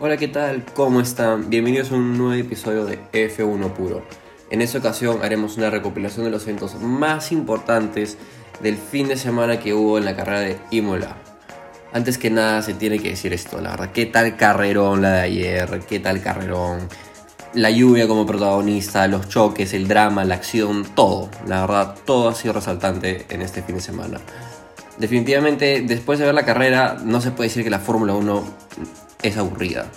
[0.00, 0.64] Hola, ¿qué tal?
[0.76, 1.50] ¿Cómo están?
[1.50, 4.06] Bienvenidos a un nuevo episodio de F1 Puro.
[4.48, 8.16] En esta ocasión haremos una recopilación de los eventos más importantes
[8.62, 11.16] del fin de semana que hubo en la carrera de Imola.
[11.92, 15.20] Antes que nada se tiene que decir esto, la verdad, qué tal carrerón la de
[15.22, 16.88] ayer, qué tal carrerón.
[17.54, 21.28] La lluvia como protagonista, los choques, el drama, la acción, todo.
[21.44, 24.20] La verdad, todo ha sido resaltante en este fin de semana.
[24.96, 28.44] Definitivamente, después de ver la carrera, no se puede decir que la Fórmula 1
[29.22, 29.90] es aburrida.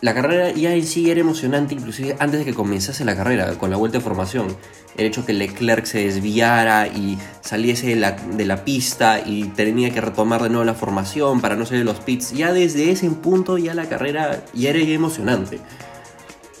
[0.00, 3.70] La carrera ya en sí era emocionante, inclusive antes de que comenzase la carrera, con
[3.70, 4.56] la vuelta de formación.
[4.96, 9.90] El hecho que Leclerc se desviara y saliese de la, de la pista y tenía
[9.90, 12.32] que retomar de nuevo la formación para no salir de los pits.
[12.32, 15.58] Ya desde ese punto ya la carrera ya era emocionante.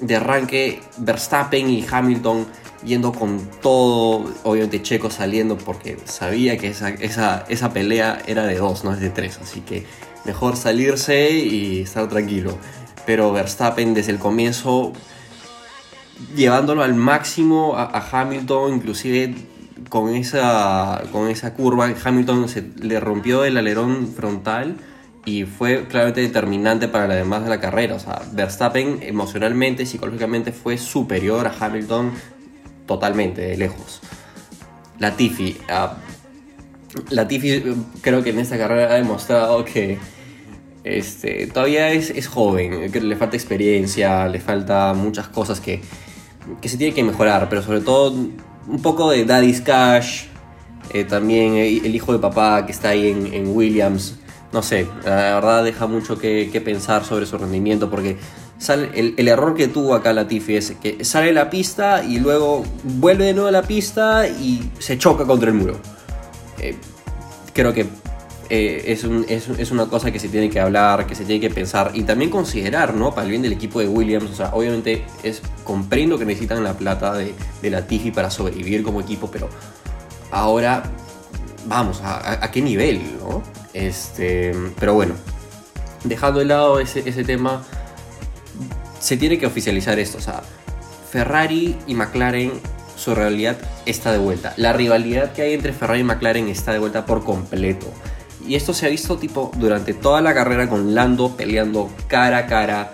[0.00, 2.44] De arranque, Verstappen y Hamilton
[2.84, 8.56] yendo con todo, obviamente Checo saliendo porque sabía que esa, esa, esa pelea era de
[8.56, 9.84] dos, no es de tres, así que
[10.24, 12.56] mejor salirse y estar tranquilo.
[13.06, 14.92] Pero Verstappen desde el comienzo
[16.34, 19.34] llevándolo al máximo a, Hamilton, inclusive
[19.88, 24.76] con esa, con esa curva, Hamilton se le rompió el alerón frontal
[25.24, 27.94] y fue claramente determinante para la demás de la carrera.
[27.94, 32.12] O sea, Verstappen emocionalmente, psicológicamente fue superior a Hamilton
[32.88, 34.00] totalmente, de lejos.
[34.98, 35.94] Latifi, uh,
[37.10, 37.62] Latifi
[38.00, 39.98] creo que en esta carrera ha demostrado que
[40.82, 45.80] este, todavía es, es joven, le falta experiencia, le falta muchas cosas que,
[46.60, 50.24] que se tienen que mejorar, pero sobre todo un poco de Daddy's Cash,
[50.92, 54.16] eh, también el hijo de papá que está ahí en, Williams,
[54.52, 58.16] no sé, la verdad deja mucho que pensar sobre su rendimiento porque
[58.66, 63.34] el, error que tuvo acá Latifi es que sale la pista y luego vuelve de
[63.34, 65.78] nuevo a la pista y se choca contra el muro.
[66.58, 66.76] Eh,
[67.52, 67.86] creo que
[68.50, 71.50] eh, es, es, es, una cosa que se tiene que hablar, que se tiene que
[71.50, 73.14] pensar y también considerar, ¿no?
[73.14, 74.30] Para el bien del equipo de Williams.
[74.30, 78.82] O sea, obviamente es, comprendo que necesitan la plata de, de la Tifi para sobrevivir
[78.82, 79.48] como equipo, pero
[80.30, 80.82] ahora,
[81.66, 83.42] vamos, ¿a, a qué nivel, no?
[83.74, 85.14] Este, pero bueno,
[86.04, 87.62] dejando de lado ese, ese tema,
[89.00, 90.18] se tiene que oficializar esto.
[90.18, 90.42] O sea,
[91.10, 92.52] Ferrari y McLaren
[92.96, 94.54] su realidad está de vuelta.
[94.56, 97.86] La rivalidad que hay entre Ferrari y McLaren está de vuelta por completo.
[98.46, 102.46] Y esto se ha visto tipo durante toda la carrera con Lando peleando cara a
[102.46, 102.92] cara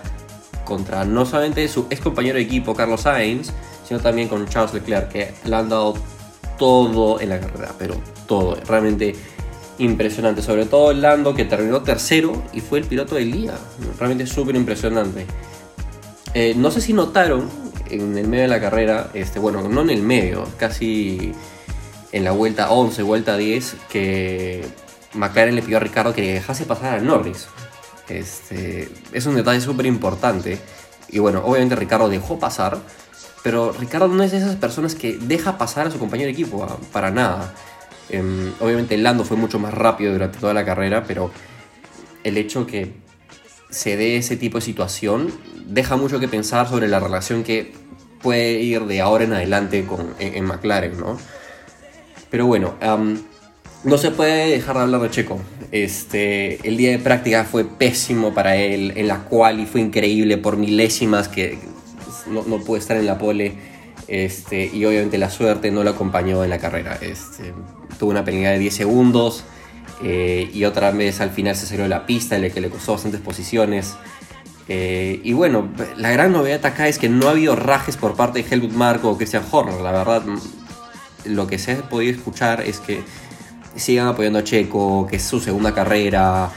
[0.63, 3.51] contra no solamente su ex compañero de equipo Carlos Sainz,
[3.87, 5.95] sino también con Charles Leclerc, que le han dado
[6.57, 7.95] todo en la carrera, pero
[8.27, 9.15] todo, realmente
[9.77, 10.41] impresionante.
[10.41, 13.53] Sobre todo Lando que terminó tercero y fue el piloto del día,
[13.99, 15.25] realmente súper impresionante.
[16.37, 17.49] Eh, no sé si notaron
[17.89, 21.31] en el medio de la carrera, este, bueno, no en el medio, casi
[22.11, 24.65] en la vuelta 11, vuelta 10, que
[25.13, 27.47] McLaren le pidió a Ricardo que dejase pasar a Norris.
[28.09, 30.59] Este, es un detalle súper importante.
[31.07, 32.79] Y bueno, obviamente Ricardo dejó pasar,
[33.41, 36.67] pero Ricardo no es de esas personas que deja pasar a su compañero de equipo,
[36.91, 37.53] para nada.
[38.09, 41.31] Eh, obviamente Lando fue mucho más rápido durante toda la carrera, pero
[42.25, 43.04] el hecho que
[43.75, 45.33] se dé ese tipo de situación
[45.65, 47.73] deja mucho que pensar sobre la relación que
[48.21, 51.17] puede ir de ahora en adelante con, en, en McLaren, ¿no?
[52.29, 52.75] Pero bueno,
[53.83, 55.41] no se puede dejar de hablar de Checo.
[55.73, 60.55] Este, el día de práctica fue pésimo para él, en la cual fue increíble por
[60.55, 61.59] milésimas que
[62.27, 63.55] no, no pudo estar en la pole.
[64.07, 66.97] Este, y obviamente la suerte no lo acompañó en la carrera.
[67.01, 67.53] Este,
[67.99, 69.43] tuvo una penalidad de 10 segundos
[70.03, 73.21] eh, y otra vez al final se salió de la pista, que le costó bastantes
[73.21, 73.95] posiciones.
[74.67, 78.41] Eh, y bueno, la gran novedad acá es que no ha habido rajes por parte
[78.41, 79.79] de Helmut Marko o Christian Horner.
[79.81, 80.23] La verdad,
[81.25, 83.03] lo que se ha podido escuchar es que
[83.75, 86.49] sigan apoyando a Checo, que es su segunda carrera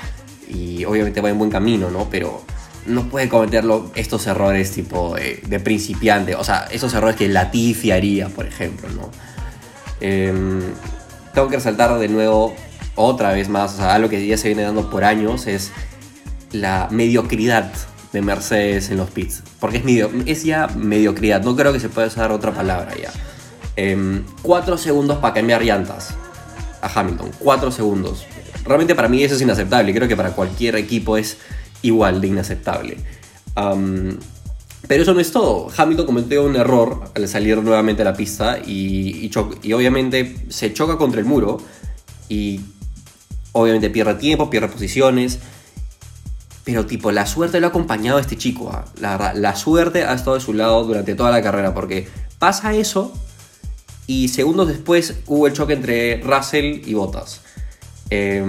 [0.48, 2.08] y obviamente va en buen camino, ¿no?
[2.10, 2.42] Pero
[2.86, 8.28] no puede cometer estos errores tipo de, principiante, o sea, esos errores que Latifi haría,
[8.28, 9.10] por ejemplo, ¿no?
[10.00, 10.32] Eh,
[11.34, 12.54] tengo que resaltar de nuevo,
[12.98, 15.70] otra vez más, o sea, algo que ya se viene dando por años es
[16.52, 17.72] la mediocridad
[18.12, 19.42] de Mercedes en los pits.
[19.60, 23.12] Porque es, medio, es ya mediocridad, no creo que se pueda usar otra palabra ya.
[23.76, 26.14] Eh, cuatro segundos para cambiar llantas
[26.80, 27.30] a Hamilton.
[27.38, 28.26] 4 segundos.
[28.64, 29.94] Realmente para mí eso es inaceptable.
[29.94, 31.38] Creo que para cualquier equipo es
[31.82, 32.96] igual de inaceptable.
[34.86, 35.68] Pero eso no es todo.
[35.76, 39.30] Hamilton cometió un error al salir nuevamente a la pista y,
[39.72, 41.58] obviamente se choca contra el muro
[42.28, 42.60] y
[43.58, 45.38] obviamente pierde tiempo, pierde posiciones.
[46.64, 48.70] Pero tipo, la suerte lo ha acompañado a este chico.
[48.72, 48.84] ¿ah?
[49.00, 52.08] La la suerte ha estado de su lado durante toda la carrera porque
[52.38, 53.12] pasa eso
[54.06, 57.42] y segundos después hubo el choque entre Russell y Bottas.
[58.10, 58.42] Eh,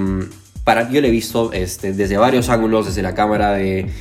[0.63, 3.91] para, yo lo he visto este, desde varios ángulos, desde la cámara de,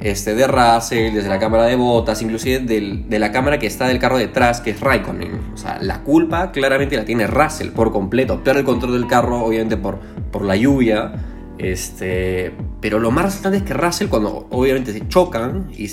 [0.00, 3.98] este, de Russell, desde la cámara de botas, inclusive de la cámara que está del
[3.98, 5.40] carro detrás, que es Raikkonen.
[5.52, 8.42] O sea, la culpa claramente la tiene Russell por completo.
[8.42, 9.98] Pierde el control del carro, obviamente por,
[10.30, 11.12] por la lluvia.
[11.58, 15.84] Este, pero lo más resultante es que Russell, cuando obviamente se chocan, y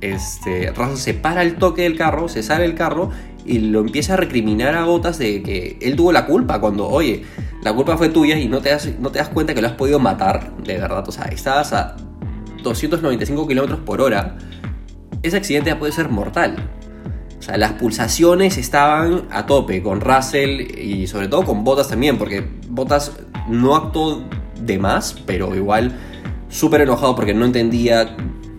[0.00, 3.10] este, Russell se para el toque del carro, se sale el carro
[3.44, 6.60] y lo empieza a recriminar a Botas de que él tuvo la culpa.
[6.60, 7.24] Cuando, oye,
[7.62, 9.74] la culpa fue tuya y no te das, no te das cuenta que lo has
[9.74, 11.08] podido matar, de verdad.
[11.08, 11.96] O sea, estabas a
[12.66, 14.36] 295 kilómetros por hora.
[15.22, 16.56] Ese accidente ya puede ser mortal.
[17.38, 22.18] O sea, las pulsaciones estaban a tope con Russell y sobre todo con Botas también,
[22.18, 23.12] porque Botas
[23.48, 24.22] no actuó
[24.60, 25.92] de más, pero igual
[26.48, 28.16] súper enojado porque no entendía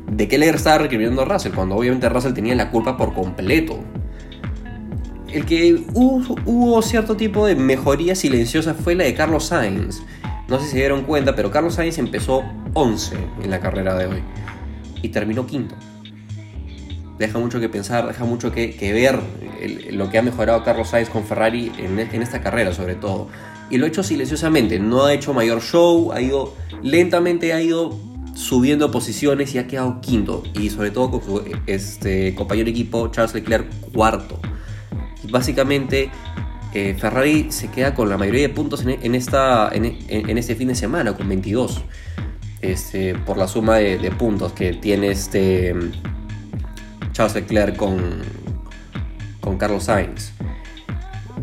[0.09, 3.80] de qué le estaba recriminando a Russell, cuando obviamente Russell tenía la culpa por completo.
[5.31, 10.01] El que hubo, cierto tipo de mejoría silenciosa fue la de Carlos Sainz.
[10.48, 12.44] No sé si se dieron cuenta, pero Carlos Sainz empezó
[12.78, 14.24] 11 en la carrera de hoy
[15.02, 15.76] y terminó quinto.
[17.18, 19.20] Deja mucho que pensar, deja mucho que, ver
[19.92, 23.30] lo que ha mejorado Carlos Sainz con Ferrari en, en esta carrera sobre todo
[23.70, 27.98] y lo ha hecho silenciosamente, no ha hecho mayor show, ha ido lentamente, ha ido
[28.34, 30.44] subiendo posiciones y ha quedado quinto.
[30.54, 34.40] Y sobre todo con su este, compañero equipo Charles Leclerc cuarto.
[35.24, 36.10] Y básicamente
[36.74, 40.76] eh, Ferrari se queda con la mayoría de puntos en, esta, en, este fin de
[40.76, 41.82] semana, con 22.
[42.62, 45.75] Este, por la suma de, puntos que tiene este
[47.12, 48.21] Charles Leclerc con,
[49.39, 50.31] con Carlos Sainz.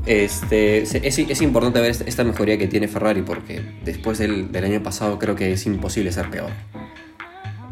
[0.06, 5.34] Este, es, importante ver esta mejoría que tiene Ferrari porque después del, año pasado creo
[5.36, 6.50] que es imposible ser peor.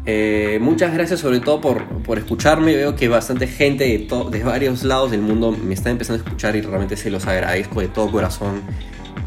[0.05, 2.75] Eh, muchas gracias sobre todo por, escucharme.
[2.75, 6.55] Veo que bastante gente de, de, varios lados del mundo me está empezando a escuchar
[6.55, 8.61] y realmente se los agradezco de todo corazón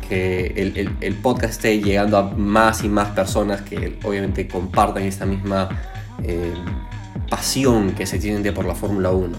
[0.09, 0.53] que
[1.01, 5.69] el, podcast esté llegando a más y más personas que obviamente compartan esta misma
[6.23, 6.53] eh,
[7.29, 9.37] pasión que se tienen de por la Fórmula 1.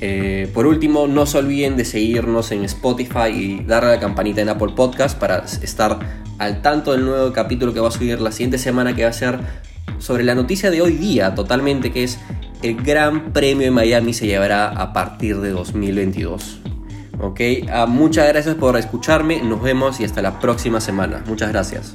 [0.00, 4.40] Eh, por último, no se olviden de seguirnos en Spotify y darle a la campanita
[4.40, 5.98] en Apple Podcast para estar
[6.38, 9.12] al tanto del nuevo capítulo que va a subir la siguiente semana que va a
[9.12, 9.38] ser
[9.98, 12.18] sobre la noticia de hoy día totalmente que es
[12.62, 16.62] el Gran Premio de Miami se llevará a partir de 2022.
[17.22, 17.40] Ok,
[17.70, 21.22] ah, muchas gracias por escucharme, nos vemos y hasta la próxima semana.
[21.24, 21.94] Muchas gracias.